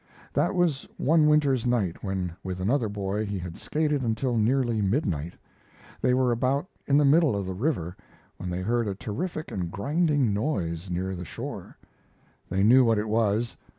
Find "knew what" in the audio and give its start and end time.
12.63-12.97